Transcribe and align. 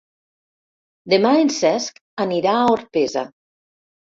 Demà 1.13 1.33
en 1.41 1.51
Cesc 1.57 2.01
anirà 2.27 2.55
a 2.55 2.65
Orpesa. 2.79 3.27